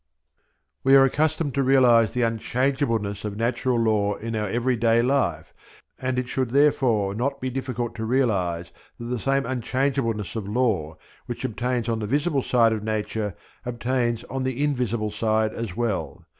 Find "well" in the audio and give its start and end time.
15.75-16.25